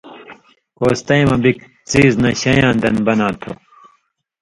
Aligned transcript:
کوستَیں 0.77 1.25
مہ 1.29 1.37
بِگ 1.43 1.57
څیز 1.89 2.13
نشَیں 2.21 2.57
یان 2.61 2.75
دن 2.81 2.95
بناں 3.05 3.33
تھُو۔ 3.41 3.51